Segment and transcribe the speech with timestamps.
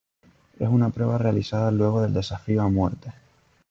[0.57, 3.13] Es una prueba realizada luego del Desafío a Muerte.